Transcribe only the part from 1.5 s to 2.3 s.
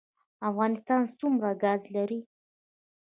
ګاز لري؟